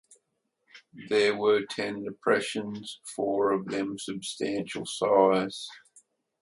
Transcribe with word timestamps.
There 1.09 1.37
were 1.37 1.63
ten 1.63 2.03
depressions, 2.05 2.99
four 3.15 3.51
of 3.51 3.67
them 3.67 3.91
of 3.91 4.01
substantial 4.01 4.87
size. 4.87 5.69